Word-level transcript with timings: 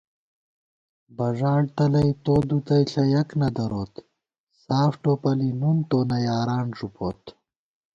بݫاڑ 1.17 1.61
تلَئ 1.75 2.09
تو 2.23 2.35
دُتَئیݪہ 2.49 3.03
یَک 3.13 3.29
نہ 3.39 3.47
دروت، 3.55 3.93
ساف 4.63 4.93
ٹوپَلی 5.01 5.49
نُن 5.59 5.77
تونہ 5.89 6.17
یاران 6.27 6.65
ݫُپوت 6.77 7.21